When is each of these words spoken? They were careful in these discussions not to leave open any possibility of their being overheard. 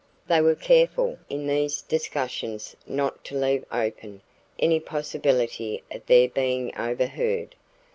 They 0.27 0.41
were 0.41 0.55
careful 0.55 1.19
in 1.29 1.45
these 1.45 1.83
discussions 1.83 2.75
not 2.87 3.23
to 3.25 3.37
leave 3.37 3.63
open 3.71 4.21
any 4.57 4.79
possibility 4.79 5.83
of 5.91 6.03
their 6.07 6.27
being 6.27 6.75
overheard. 6.75 7.53